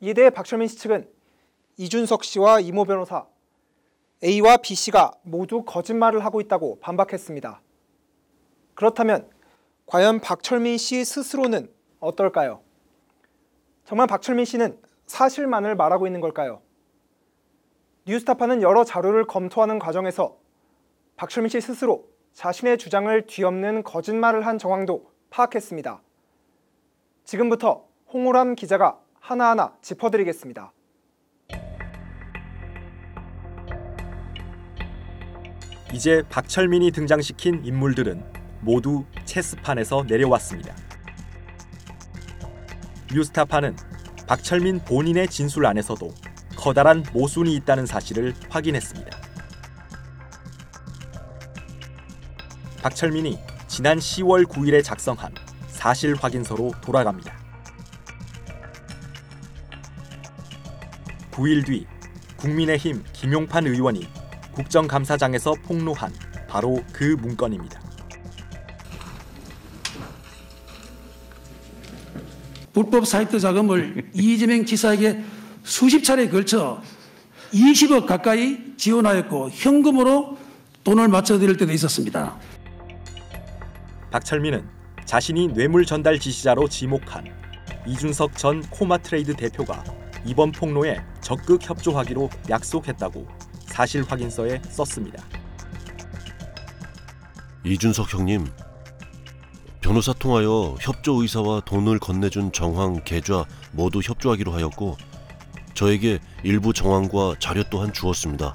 이에 0.03 0.13
대해 0.13 0.29
박철민 0.29 0.67
씨 0.67 0.77
측은 0.79 1.09
이준석 1.77 2.25
씨와 2.25 2.59
이모 2.59 2.83
변호사, 2.83 3.25
A와 4.21 4.57
B 4.57 4.75
씨가 4.75 5.13
모두 5.21 5.63
거짓말을 5.63 6.25
하고 6.25 6.41
있다고 6.41 6.79
반박했습니다. 6.81 7.61
그렇다면 8.73 9.29
과연 9.85 10.19
박철민 10.19 10.77
씨 10.77 11.05
스스로는 11.05 11.71
어떨까요? 12.01 12.59
정말 13.85 14.07
박철민 14.07 14.43
씨는 14.43 14.77
사실만을 15.05 15.75
말하고 15.75 16.05
있는 16.05 16.19
걸까요? 16.19 16.61
뉴스타파는 18.05 18.61
여러 18.61 18.83
자료를 18.83 19.25
검토하는 19.25 19.79
과정에서 19.79 20.35
박철민 21.15 21.47
씨 21.47 21.61
스스로 21.61 22.09
자신의 22.33 22.77
주장을 22.77 23.25
뒤엎는 23.25 23.83
거짓말을 23.83 24.45
한 24.45 24.57
정황도 24.57 25.09
파악했습니다. 25.29 26.01
지금부터 27.23 27.87
홍우람 28.11 28.55
기자가 28.55 28.99
하나하나 29.23 29.71
짚어드리겠습니다. 29.81 30.73
이제 35.93 36.23
박철민이 36.29 36.91
등장시킨 36.91 37.63
인물들은 37.63 38.21
모두 38.59 39.05
체스판에서 39.23 40.03
내려왔습니다. 40.03 40.75
뉴스타파는 43.13 43.77
박철민 44.27 44.83
본인의 44.83 45.29
진술 45.29 45.67
안에서도 45.67 46.13
커다란 46.57 47.05
모순이 47.13 47.55
있다는 47.55 47.85
사실을 47.85 48.33
확인했습니다. 48.49 49.17
박철민이 52.81 53.39
지난 53.67 53.99
10월 53.99 54.45
9일에 54.45 54.83
작성한 54.83 55.33
사실 55.69 56.13
확인서로 56.13 56.73
돌아갑니다. 56.81 57.42
9일 61.33 61.65
뒤 61.65 61.85
국민의힘 62.37 63.03
김용판 63.11 63.65
의원이 63.65 64.07
국정감사장에서 64.51 65.55
폭로한 65.63 66.13
바로 66.47 66.83
그 66.91 67.17
문건입니다. 67.19 67.81
불법 72.71 73.07
사이트 73.07 73.39
자금을 73.39 74.09
이재명 74.13 74.65
지사에게 74.65 75.23
수십 75.63 76.03
차례에 76.03 76.29
걸쳐 76.29 76.81
20억 77.51 78.05
가까이 78.05 78.75
지원하였고 78.77 79.49
현금으로 79.51 80.37
돈을 80.83 81.07
맞춰드릴 81.07 81.57
때도 81.57 81.71
있었습니다. 81.71 82.37
박철민은 84.11 84.67
자신이 85.05 85.49
뇌물 85.49 85.85
전달 85.85 86.19
지시자로 86.19 86.67
지목한 86.67 87.25
이준석 87.87 88.37
전 88.37 88.61
코마트레이드 88.69 89.35
대표가 89.35 89.83
이번 90.25 90.51
폭로에 90.51 91.01
적극 91.21 91.67
협조하기로 91.67 92.29
약속했다고 92.49 93.27
사실 93.65 94.03
확인서에 94.03 94.61
썼습니다. 94.69 95.23
이준석 97.65 98.13
형님, 98.13 98.45
변호사 99.81 100.13
통하여 100.13 100.75
협조 100.79 101.21
의사와 101.21 101.61
돈을 101.61 101.99
건네준 101.99 102.51
정황, 102.51 103.03
계좌 103.03 103.45
모두 103.71 103.99
협조하기로 103.99 104.53
하였고 104.53 104.97
저에게 105.73 106.19
일부 106.43 106.71
정황과 106.73 107.35
자료 107.39 107.63
또한 107.69 107.91
주었습니다. 107.91 108.53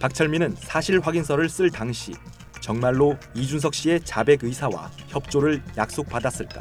박철민은 0.00 0.54
사실 0.58 1.00
확인서를 1.00 1.48
쓸 1.48 1.70
당시 1.70 2.12
정말로 2.60 3.16
이준석 3.34 3.74
씨의 3.74 4.04
자백 4.04 4.44
의사와 4.44 4.90
협조를 5.08 5.62
약속받았을까? 5.76 6.60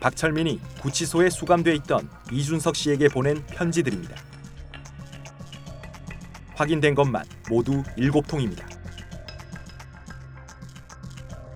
박철민이 0.00 0.60
구치소에 0.80 1.30
수감돼 1.30 1.74
있던 1.76 2.08
이준석 2.30 2.76
씨에게 2.76 3.08
보낸 3.08 3.44
편지들입니다. 3.46 4.16
확인된 6.54 6.94
것만 6.94 7.24
모두 7.50 7.82
7통입니다. 7.96 8.64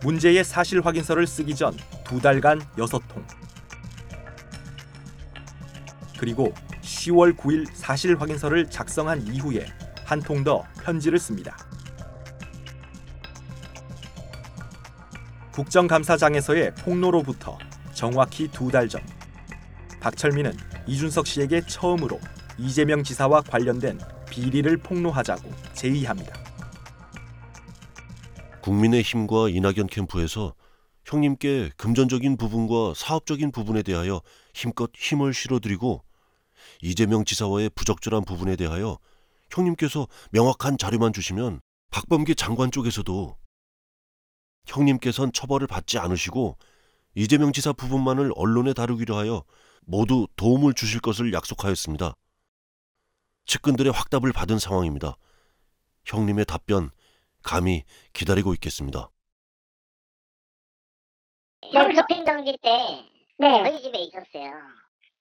문제의 0.03 0.43
사실 0.45 0.85
확인서를 0.85 1.27
쓰기 1.27 1.55
전 1.55 1.77
두 2.05 2.21
달간 2.21 2.61
6통. 2.77 3.25
그리고 6.19 6.53
10월 6.83 7.35
9일 7.35 7.67
사실 7.73 8.21
확인서를 8.21 8.69
작성한 8.69 9.27
이후에 9.29 9.67
한 10.05 10.21
통 10.21 10.45
더 10.45 10.63
편지를 10.85 11.19
씁니다. 11.19 11.57
국정감사장에서의 15.53 16.75
폭로로부터 16.75 17.57
정확히 18.03 18.49
두 18.49 18.69
달 18.69 18.89
전, 18.89 19.01
박철민은 20.01 20.53
이준석 20.89 21.25
씨에게 21.25 21.61
처음으로 21.69 22.19
이재명 22.59 23.05
지사와 23.05 23.43
관련된 23.43 23.97
비리를 24.29 24.77
폭로하자고 24.79 25.49
제의합니다. 25.73 26.35
국민의힘과 28.61 29.51
이낙연 29.51 29.87
캠프에서 29.87 30.53
형님께 31.05 31.71
금전적인 31.77 32.39
부분과 32.39 32.95
사업적인 32.97 33.53
부분에 33.53 33.85
대하여 33.85 34.21
힘껏 34.53 34.91
힘을 34.97 35.33
실어드리고 35.33 36.03
이재명 36.81 37.25
지사와의 37.25 37.71
부적절한 37.77 38.25
부분에 38.25 38.57
대하여 38.57 38.99
형님께서 39.49 40.09
명확한 40.33 40.77
자료만 40.77 41.13
주시면 41.13 41.61
박범계 41.93 42.35
장관 42.35 42.73
쪽에서도 42.73 43.37
형님께선 44.67 45.33
처벌을 45.33 45.69
받지 45.69 45.99
않으시고 45.99 46.57
이재명 47.15 47.53
지사 47.53 47.73
부분만을 47.73 48.33
언론에 48.37 48.73
다루기로 48.73 49.17
하여 49.17 49.45
모두 49.85 50.27
도움을 50.37 50.75
주실 50.75 51.01
것을 51.01 51.33
약속하였습니다. 51.33 52.15
측근들의 53.47 53.93
확답을 53.93 54.33
받은 54.33 54.59
상황입니다. 54.59 55.17
형님의 56.07 56.47
답변 56.47 56.91
감히 57.43 57.85
기다리고 58.13 58.55
있겠습니다. 58.55 59.11
형 61.73 61.95
집행정지 61.95 62.57
때 62.63 63.05
저희 63.41 63.83
집에 63.83 63.99
있었어요. 63.99 64.53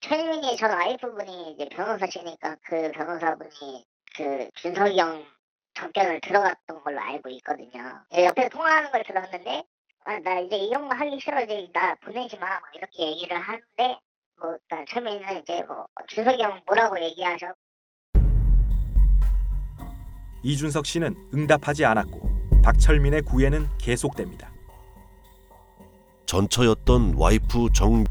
최민희 0.00 0.56
전 0.56 0.70
와이프분이 0.70 1.52
이제 1.52 1.68
변호사시니까 1.68 2.56
그 2.64 2.90
변호사분이 2.92 3.84
그 4.16 4.48
준석이 4.56 4.98
형 4.98 5.24
접견을 5.74 6.20
들어갔던 6.20 6.82
걸로 6.82 7.00
알고 7.00 7.28
있거든요. 7.30 8.04
옆에서 8.12 8.48
통화하는 8.50 8.90
걸 8.90 9.04
들었는데 9.04 9.64
아, 10.04 10.18
나 10.18 10.38
이제 10.40 10.56
이런 10.56 10.88
거 10.88 10.94
하기 10.96 11.18
싫어 11.20 11.40
이제 11.42 11.68
나 11.72 11.94
보내지 11.96 12.36
마 12.38 12.46
막 12.48 12.62
이렇게 12.74 13.10
얘기를 13.12 13.38
하는데 13.38 13.64
뭐 14.40 14.56
그러니까 14.68 14.84
최민희는 14.92 15.42
이제 15.42 15.62
뭐 15.64 15.86
준석이 16.08 16.42
형 16.42 16.60
뭐라고 16.66 17.00
얘기하셔 17.00 17.46
이준석 20.42 20.86
씨는 20.86 21.14
응답하지 21.32 21.84
않았고 21.84 22.30
박철민의 22.64 23.22
구애는 23.22 23.68
계속됩니다. 23.78 24.50
전처였던 26.26 27.14
와이프 27.16 27.68
정에 27.72 28.04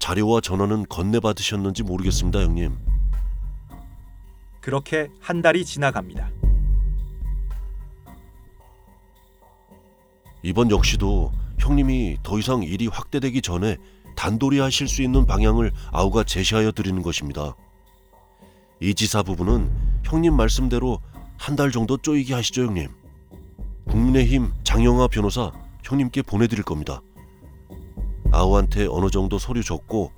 자료와 0.00 0.40
전원은 0.40 0.86
건네받으셨는지 0.88 1.84
모르겠습니다, 1.84 2.40
형님. 2.40 2.76
그렇게 4.60 5.08
한 5.20 5.42
달이 5.42 5.64
지나갑니다. 5.64 6.30
이번 10.42 10.70
역시도 10.70 11.32
형님이 11.58 12.18
더 12.22 12.38
이상 12.38 12.62
일이 12.62 12.86
확대되기 12.88 13.42
전에 13.42 13.76
단돌이 14.16 14.58
하실 14.58 14.88
수 14.88 15.02
있는 15.02 15.24
방향을 15.26 15.72
아우가 15.90 16.24
제시하여 16.24 16.72
드리는 16.72 17.00
것입니다. 17.02 17.54
이 18.80 18.94
지사 18.94 19.22
부분은 19.22 19.70
형님 20.04 20.34
말씀대로 20.34 21.00
한 21.38 21.56
달 21.56 21.72
정도 21.72 21.96
쪼이게 21.96 22.34
하시죠, 22.34 22.66
형님. 22.66 22.88
국민의힘 23.88 24.52
장영하 24.64 25.08
변호사 25.08 25.50
형님께 25.82 26.22
보내드릴 26.22 26.62
겁니다. 26.62 27.00
아우한테 28.30 28.86
어느 28.88 29.10
정도 29.10 29.38
서류 29.38 29.62
줬고 29.62 30.12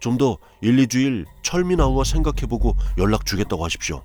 좀 0.00 0.16
더 0.18 0.38
1, 0.62 0.76
2주일 0.86 1.26
철민 1.42 1.80
아우와 1.80 2.04
생각해보고 2.04 2.74
연락 2.98 3.26
주겠다고 3.26 3.64
하십시오. 3.64 4.02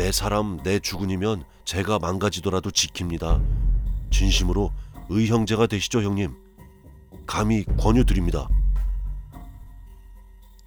내 0.00 0.12
사람 0.12 0.56
내 0.62 0.78
주군이면 0.78 1.44
제가 1.66 1.98
망가지더라도 1.98 2.70
지킵니다. 2.70 3.44
진심으로 4.10 4.72
의형제가 5.10 5.66
되시죠, 5.66 6.00
형님. 6.00 6.34
감히 7.26 7.66
권유드립니다. 7.76 8.48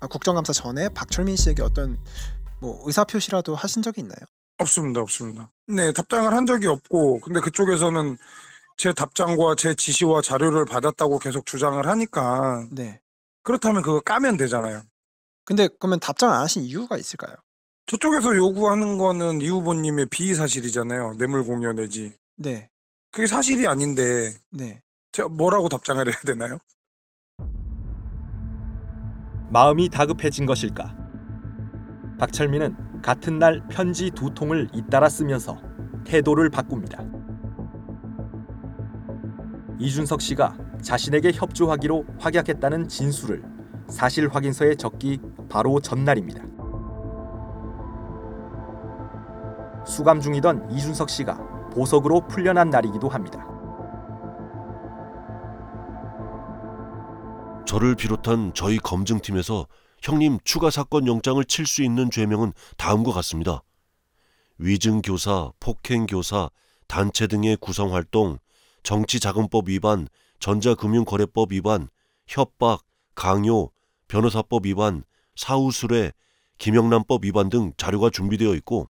아, 0.01 0.05
국정감사 0.05 0.53
전에 0.53 0.87
박철민 0.89 1.35
씨에게 1.35 1.63
어떤 1.63 1.97
뭐 2.59 2.79
의사 2.85 3.03
표시라도 3.05 3.55
하신 3.55 3.81
적이 3.81 4.01
있나요? 4.01 4.19
없습니다, 4.59 5.01
없습니다. 5.01 5.49
네, 5.65 5.91
답장을 5.93 6.31
한 6.31 6.45
적이 6.45 6.67
없고, 6.67 7.21
근데 7.21 7.39
그쪽에서는 7.39 8.19
제 8.77 8.93
답장과 8.93 9.55
제 9.55 9.73
지시와 9.73 10.21
자료를 10.21 10.65
받았다고 10.65 11.17
계속 11.17 11.47
주장을 11.47 11.83
하니까, 11.83 12.67
네. 12.69 13.01
그렇다면 13.41 13.81
그거 13.81 13.99
까면 13.99 14.37
되잖아요. 14.37 14.83
근데 15.43 15.69
그러면 15.79 15.99
답장 15.99 16.31
안 16.31 16.41
하신 16.41 16.61
이유가 16.61 16.97
있을까요? 16.97 17.35
저쪽에서 17.85 18.35
요구하는 18.35 18.97
거는 18.97 19.41
이 19.41 19.49
후보님의 19.49 20.07
비사실이잖아요. 20.07 21.15
뇌물 21.17 21.43
공여 21.43 21.73
내지. 21.73 22.13
네. 22.37 22.69
그게 23.11 23.27
사실이 23.27 23.67
아닌데, 23.67 24.33
네. 24.51 24.81
제가 25.11 25.29
뭐라고 25.29 25.69
답장을 25.69 26.05
해야 26.07 26.15
되나요? 26.25 26.57
마음이 29.51 29.89
다급해진 29.89 30.45
것일까? 30.45 30.95
박철민은 32.17 33.01
같은 33.01 33.37
날 33.37 33.67
편지 33.67 34.09
두 34.09 34.33
통을 34.33 34.69
잇따라 34.73 35.09
쓰면서 35.09 35.61
태도를 36.05 36.49
바꿉니다. 36.49 37.03
이준석 39.77 40.21
씨가 40.21 40.57
자신에게 40.81 41.33
협조하기로 41.33 42.05
확약했다는 42.17 42.87
진술을 42.87 43.43
사실 43.89 44.27
확인서에 44.29 44.75
적기 44.75 45.19
바로 45.49 45.79
전날입니다. 45.79 46.52
수감 49.85 50.21
중이던 50.21 50.71
이준석 50.71 51.09
씨가 51.09 51.69
보석으로 51.71 52.27
풀려난 52.27 52.69
날이기도 52.69 53.09
합니다. 53.09 53.45
저를 57.65 57.95
비롯한 57.95 58.53
저희 58.53 58.77
검증팀에서 58.77 59.67
형님 60.01 60.39
추가 60.43 60.69
사건 60.69 61.07
영장을 61.07 61.43
칠 61.45 61.65
수 61.65 61.81
있는 61.81 62.11
죄명은 62.11 62.53
다음과 62.77 63.11
같습니다. 63.13 63.63
위증 64.57 65.01
교사, 65.01 65.51
폭행 65.59 66.05
교사, 66.05 66.49
단체 66.87 67.25
등의 67.25 67.57
구성 67.57 67.93
활동, 67.93 68.37
정치자금법 68.83 69.69
위반, 69.69 70.07
전자금융거래법 70.39 71.53
위반, 71.53 71.87
협박, 72.27 72.81
강요, 73.15 73.69
변호사법 74.07 74.65
위반, 74.65 75.03
사후수뢰, 75.35 76.11
김영란법 76.59 77.25
위반 77.25 77.49
등 77.49 77.73
자료가 77.77 78.09
준비되어 78.09 78.53
있고 78.55 78.89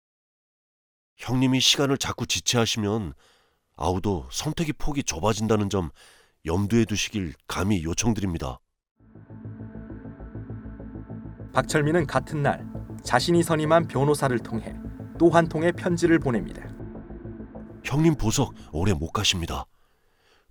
형님이 1.18 1.60
시간을 1.60 1.98
자꾸 1.98 2.26
지체하시면 2.26 3.14
아우도 3.76 4.28
선택의 4.32 4.74
폭이 4.78 5.04
좁아진다는 5.04 5.70
점 5.70 5.90
염두에 6.46 6.86
두시길 6.86 7.34
감히 7.48 7.84
요청드립니다. 7.84 8.60
박철민은 11.54 12.06
같은 12.06 12.44
날 12.44 12.66
자신이 13.04 13.44
선임한 13.44 13.88
변호사를 13.88 14.38
통해 14.40 14.76
또 15.20 15.30
한 15.30 15.48
통의 15.48 15.72
편지를 15.72 16.20
보냅니다. 16.20 16.62
형님 17.84 18.16
보석 18.16 18.54
오래 18.72 18.94
못 18.94 19.12
가십니다. 19.12 19.66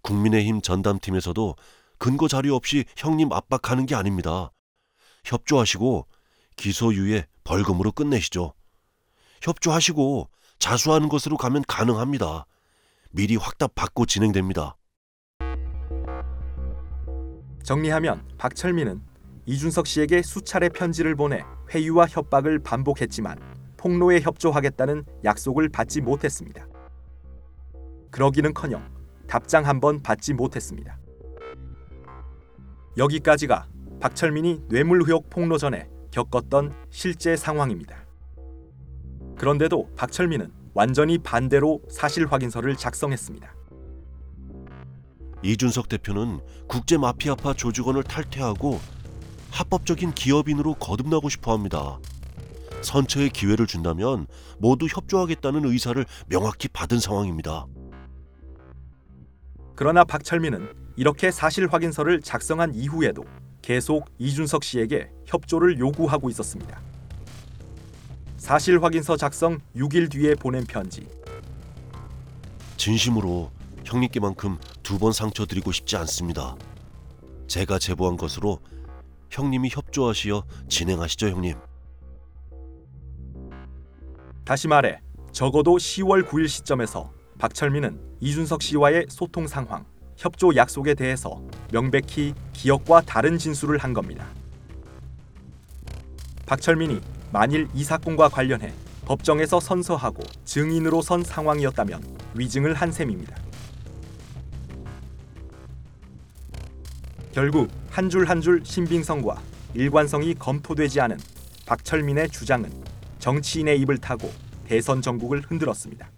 국민의힘 0.02 0.60
전담팀에서도 0.62 1.54
근거 1.98 2.26
자료 2.28 2.54
없이 2.56 2.84
형님 2.96 3.32
압박하는 3.32 3.86
게 3.86 3.94
아닙니다. 3.94 4.50
협조하시고 5.24 6.06
기소유예 6.56 7.26
벌금으로 7.44 7.92
끝내시죠. 7.92 8.54
협조하시고 9.42 10.28
자수하는 10.58 11.08
것으로 11.08 11.36
가면 11.36 11.64
가능합니다. 11.66 12.46
미리 13.10 13.36
확답 13.36 13.74
받고 13.74 14.06
진행됩니다. 14.06 14.76
정리하면 17.62 18.26
박철민은 18.38 19.02
이준석 19.46 19.86
씨에게 19.86 20.22
수차례 20.22 20.68
편지를 20.68 21.14
보내 21.14 21.44
회유와 21.72 22.06
협박을 22.06 22.60
반복했지만 22.60 23.38
폭로에 23.76 24.20
협조하겠다는 24.20 25.04
약속을 25.24 25.68
받지 25.68 26.00
못했습니다. 26.00 26.66
그러기는커녕 28.10 28.88
답장 29.26 29.66
한 29.66 29.80
번 29.80 30.00
받지 30.02 30.32
못했습니다. 30.32 30.98
여기까지가 32.96 33.66
박철민이 34.00 34.62
뇌물 34.68 35.00
의혹 35.02 35.28
폭로 35.28 35.58
전에 35.58 35.88
겪었던 36.12 36.74
실제 36.90 37.36
상황입니다. 37.36 38.05
그런데도 39.36 39.90
박철민은 39.96 40.50
완전히 40.74 41.18
반대로 41.18 41.80
사실 41.88 42.26
확인서를 42.26 42.76
작성했습니다. 42.76 43.54
이준석 45.42 45.88
대표는 45.88 46.40
국제 46.66 46.96
마피아파 46.96 47.54
조직원을 47.54 48.02
탈퇴하고 48.02 48.80
합법적인 49.50 50.12
기업인으로 50.12 50.74
거듭나고 50.74 51.28
싶어 51.28 51.52
합니다. 51.52 51.98
선처의 52.82 53.30
기회를 53.30 53.66
준다면 53.66 54.26
모두 54.58 54.86
협조하겠다는 54.86 55.64
의사를 55.64 56.04
명확히 56.28 56.68
받은 56.68 56.98
상황입니다. 56.98 57.66
그러나 59.74 60.04
박철민은 60.04 60.74
이렇게 60.96 61.30
사실 61.30 61.68
확인서를 61.70 62.22
작성한 62.22 62.74
이후에도 62.74 63.24
계속 63.60 64.06
이준석 64.18 64.64
씨에게 64.64 65.10
협조를 65.26 65.78
요구하고 65.78 66.30
있었습니다. 66.30 66.80
사실 68.46 68.80
확인서 68.80 69.16
작성 69.16 69.58
6일 69.74 70.08
뒤에 70.08 70.36
보낸 70.36 70.64
편지. 70.64 71.04
진심으로 72.76 73.50
형님께만큼 73.84 74.58
두 74.84 75.00
번 75.00 75.10
상처 75.10 75.46
드리고 75.46 75.72
싶지 75.72 75.96
않습니다. 75.96 76.54
제가 77.48 77.80
제보한 77.80 78.16
것으로 78.16 78.60
형님이 79.30 79.70
협조하시어 79.72 80.44
진행하시죠, 80.68 81.30
형님. 81.30 81.56
다시 84.44 84.68
말해 84.68 85.00
적어도 85.32 85.76
10월 85.76 86.24
9일 86.28 86.46
시점에서 86.46 87.10
박철민은 87.40 87.98
이준석 88.20 88.62
씨와의 88.62 89.06
소통 89.08 89.48
상황, 89.48 89.84
협조 90.16 90.54
약속에 90.54 90.94
대해서 90.94 91.42
명백히 91.72 92.32
기억과 92.52 93.00
다른 93.00 93.38
진술을 93.38 93.78
한 93.78 93.92
겁니다. 93.92 94.24
박철민이 96.46 97.00
만일 97.32 97.68
이 97.74 97.84
사건과 97.84 98.28
관련해 98.28 98.72
법정에서 99.04 99.60
선서하고 99.60 100.22
증인으로 100.44 101.02
선 101.02 101.22
상황이었다면 101.22 102.02
위증을 102.34 102.74
한 102.74 102.90
셈입니다. 102.90 103.36
결국 107.32 107.68
한 107.90 108.08
줄 108.08 108.28
한 108.28 108.40
줄 108.40 108.62
신빙성과 108.64 109.40
일관성이 109.74 110.34
검토되지 110.34 111.00
않은 111.02 111.18
박철민의 111.66 112.30
주장은 112.30 112.70
정치인의 113.18 113.78
입을 113.80 113.98
타고 113.98 114.30
대선 114.66 115.02
전국을 115.02 115.42
흔들었습니다. 115.46 116.08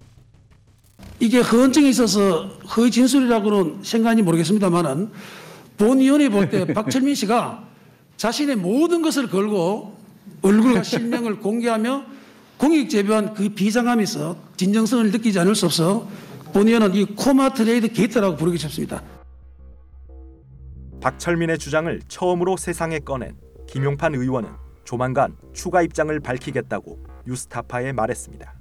이게 1.21 1.41
허언증이 1.41 1.89
있어서 1.91 2.47
허위 2.77 2.91
진술이라고는 2.91 3.83
생각이 3.83 4.23
모르겠습니다만은 4.23 5.11
본위원회 5.77 6.29
볼 6.29 6.51
때 6.51 6.65
박철민 6.73 7.15
씨가 7.15 7.65
자신의 8.17 8.57
모든 8.57 9.03
것을 9.03 9.29
걸고 9.29 9.98
얼굴과 10.43 10.83
실명을 10.83 11.41
공개하며 11.41 12.05
공익 12.59 12.91
제보한 12.91 13.35
그 13.35 13.49
있어 14.03 14.37
진정성을 14.57 15.11
느끼지 15.13 15.39
않을 15.39 15.55
수 15.55 15.67
없어 15.67 16.09
본위원은 16.53 16.95
이 16.95 17.05
코마 17.05 17.53
트레이드 17.55 17.93
게이트라고 17.93 18.37
부르고 18.37 18.59
싶습니다. 18.59 19.03
박철민의 21.01 21.59
주장을 21.59 22.01
처음으로 22.09 22.57
세상에 22.57 22.99
꺼낸 22.99 23.37
김용판 23.69 24.15
의원은 24.15 24.51
조만간 24.85 25.37
추가 25.53 25.83
입장을 25.83 26.19
밝히겠다고 26.19 26.99
뉴스타파에 27.27 27.93
말했습니다. 27.93 28.55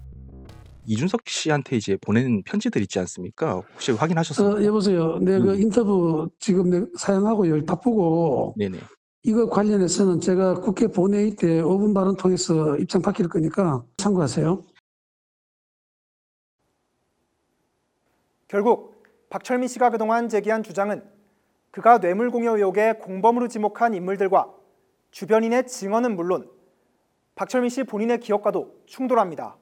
이준석 0.86 1.22
씨한테 1.26 1.76
이제 1.78 1.98
보낸 2.00 2.44
편지들 2.44 2.82
있지 2.82 3.00
않습니까? 3.00 3.62
혹시 3.74 3.92
확인하셨습니까? 3.92 4.60
어, 4.60 4.64
여보세요. 4.64 5.18
내가 5.20 5.40
그 5.40 5.60
인터뷰 5.60 6.30
지금 6.40 6.88
사용하고 6.98 7.46
바쁘고 7.66 8.56
네네. 8.58 8.80
이거 9.28 9.50
관련해서는 9.50 10.22
제가 10.22 10.54
국회 10.54 10.88
본회의 10.88 11.36
때 11.36 11.62
5분 11.62 11.94
발언 11.94 12.16
통해서 12.16 12.78
입장 12.78 13.02
밝힐 13.02 13.28
거니까 13.28 13.84
참고하세요. 13.98 14.64
결국 18.48 19.04
박철민 19.30 19.68
씨가 19.68 19.90
그동안 19.90 20.30
제기한 20.30 20.64
주장은 20.64 21.04
그가 21.72 21.98
뇌물공여 21.98 22.56
의혹에 22.56 22.94
공범으로 22.94 23.50
지목한 23.50 23.96
인물들과 23.96 24.50
주변인의 25.12 25.68
증언은 25.68 26.16
물론 26.16 26.50
박철민 27.36 27.70
씨 27.70 27.84
본인의 27.84 28.22
기억과도 28.22 28.80
충돌합니다. 28.86 29.58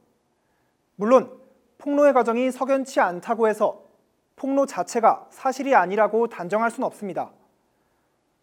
물론 0.95 1.41
폭로의 1.79 2.13
과정이 2.13 2.51
석연치 2.51 2.99
않다고 2.99 3.47
해서 3.47 3.83
폭로 4.35 4.67
자체가 4.67 5.25
사실이 5.31 5.73
아니라고 5.73 6.27
단정할 6.27 6.69
수는 6.69 6.85
없습니다. 6.85 7.31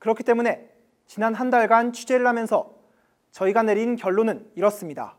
그렇기 0.01 0.25
때문에 0.25 0.72
지난 1.07 1.35
한 1.35 1.51
달간 1.51 1.93
취재를 1.93 2.27
하면서 2.27 2.75
저희가 3.31 3.63
내린 3.63 3.97
결론은 3.97 4.51
이렇습니다. 4.55 5.17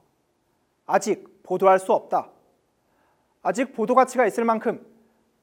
아직 0.85 1.43
보도할 1.43 1.79
수 1.79 1.93
없다. 1.93 2.29
아직 3.41 3.73
보도 3.73 3.95
가치가 3.95 4.25
있을 4.25 4.45
만큼 4.45 4.85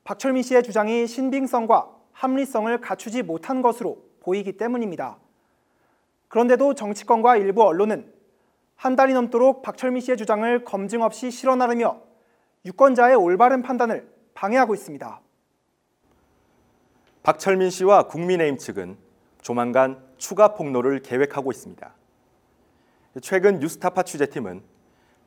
박철민 0.04 0.42
씨의 0.42 0.62
주장이 0.62 1.06
신빙성과 1.06 1.88
합리성을 2.12 2.80
갖추지 2.80 3.22
못한 3.22 3.62
것으로 3.62 4.02
보이기 4.20 4.56
때문입니다. 4.56 5.18
그런데도 6.28 6.74
정치권과 6.74 7.36
일부 7.36 7.62
언론은 7.62 8.12
한 8.76 8.96
달이 8.96 9.12
넘도록 9.12 9.62
박철민 9.62 10.00
씨의 10.00 10.16
주장을 10.16 10.64
검증 10.64 11.02
없이 11.02 11.30
실어 11.30 11.56
나르며 11.56 12.00
유권자의 12.64 13.16
올바른 13.16 13.62
판단을 13.62 14.10
방해하고 14.34 14.74
있습니다. 14.74 15.20
박철민 17.22 17.68
씨와 17.68 18.04
국민의힘 18.04 18.56
측은 18.58 18.96
조만간 19.42 20.02
추가 20.20 20.54
폭로를 20.54 21.00
계획하고 21.00 21.50
있습니다. 21.50 21.94
최근 23.22 23.58
뉴스타파 23.58 24.02
취재팀은 24.02 24.62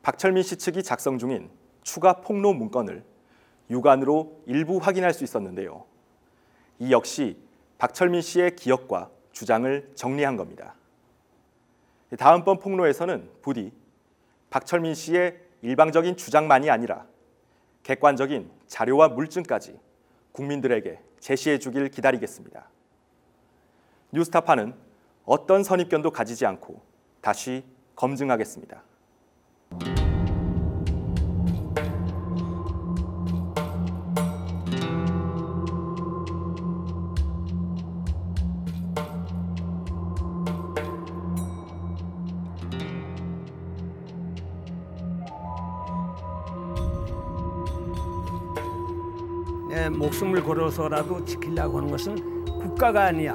박철민 0.02 0.42
씨 0.44 0.56
측이 0.56 0.84
작성 0.84 1.18
중인 1.18 1.50
추가 1.82 2.20
폭로 2.20 2.54
문건을 2.54 3.04
육안으로 3.70 4.42
일부 4.46 4.78
확인할 4.78 5.12
수 5.12 5.24
있었는데요. 5.24 5.84
이 6.78 6.92
역시 6.92 7.36
박철민 7.76 8.22
씨의 8.22 8.54
기억과 8.54 9.10
주장을 9.32 9.90
정리한 9.96 10.36
겁니다. 10.36 10.74
다음번 12.16 12.60
폭로에서는 12.60 13.28
부디 13.42 13.72
박철민 14.48 14.94
씨의 14.94 15.40
일방적인 15.62 16.16
주장만이 16.16 16.70
아니라 16.70 17.04
객관적인 17.82 18.48
자료와 18.68 19.08
물증까지 19.08 19.76
국민들에게 20.30 21.00
제시해 21.18 21.58
주길 21.58 21.88
기다리겠습니다. 21.88 22.68
뉴스타파는 24.12 24.83
어떤 25.26 25.64
선입견도 25.64 26.10
가지지 26.10 26.44
않고 26.44 26.82
다시 27.20 27.64
검증하겠습니다. 27.96 28.82
내 49.70 49.88
목숨을 49.88 50.42
걸어서라도 50.44 51.24
지키려고 51.24 51.78
하는 51.78 51.90
것은 51.90 52.44
국가가 52.44 53.06
아니야. 53.06 53.34